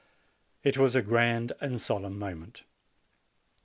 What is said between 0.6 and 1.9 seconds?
It was a grand and